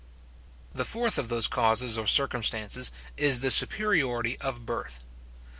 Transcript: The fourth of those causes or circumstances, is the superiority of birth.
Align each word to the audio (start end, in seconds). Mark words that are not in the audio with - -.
The 0.73 0.83
fourth 0.83 1.19
of 1.19 1.29
those 1.29 1.45
causes 1.47 1.95
or 1.95 2.07
circumstances, 2.07 2.91
is 3.17 3.41
the 3.41 3.51
superiority 3.51 4.35
of 4.39 4.65
birth. 4.65 5.01